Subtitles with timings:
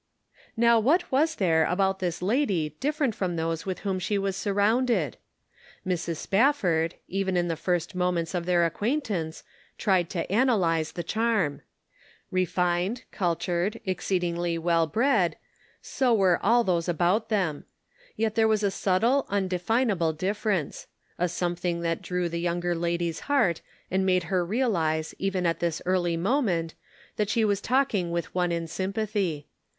[0.57, 5.17] Now what was there about this lady different from those with whom she was surrounded?
[5.85, 6.15] Mrs.
[6.15, 9.43] Spafford, even in the first moments of their acquaintance,
[9.77, 11.61] tried to analyze the charm.
[12.31, 15.37] Re fined, cultured, exceedingly well bred—
[15.83, 17.65] so were all those about them—
[18.15, 20.87] yet there was a subtle, undefinable difference;
[21.19, 23.61] a something that drew the younger lady's heart,
[23.91, 26.73] and made her realize even at this early moment
[27.17, 29.45] that she was talking with one in sympathy.